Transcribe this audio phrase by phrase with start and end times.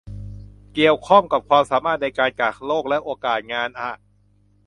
[0.73, 3.91] เกี่ยวข้องกับความสามารถในการกักโรคและโอกาสงานอะ